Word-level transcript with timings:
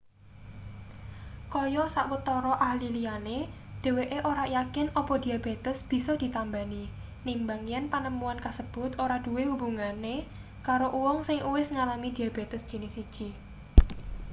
kaya 1.53 1.83
sawetara 1.95 2.53
ahli 2.69 2.87
liyane 2.95 3.37
dheweke 3.83 4.17
ora 4.31 4.45
yakin 4.57 4.87
apa 5.01 5.13
diabetes 5.23 5.77
bisa 5.91 6.11
ditambani 6.21 6.83
nimbang 7.25 7.63
yen 7.71 7.85
panemuan 7.93 8.39
kasebut 8.45 8.91
ora 9.03 9.17
duwe 9.25 9.43
hubungane 9.51 10.15
karo 10.67 10.87
uwong 10.99 11.19
sing 11.27 11.37
uwis 11.49 11.69
ngalami 11.75 12.09
diabetes 12.17 12.61
jinis 12.69 12.93
1 12.99 13.27